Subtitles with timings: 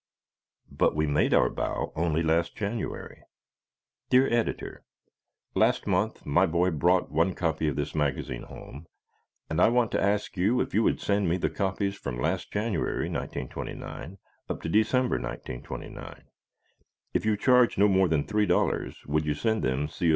[0.71, 3.21] But We Made Our Bow Only Last January!
[4.09, 4.83] Dear Editor:
[5.53, 8.87] Last month my boy brought one copy of this magazine home,
[9.47, 12.51] and I want to ask you if you would send me the copies from last
[12.51, 14.17] January, 1929,
[14.49, 16.23] up to December, 1929.
[17.13, 20.09] If you charge no more than $3.00 would you send them C.